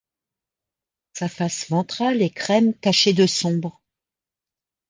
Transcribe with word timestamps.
Sa 1.13 1.29
face 1.29 1.69
ventrale 1.69 2.23
est 2.23 2.31
crème 2.31 2.73
taché 2.73 3.13
de 3.13 3.27
sombre. 3.27 3.83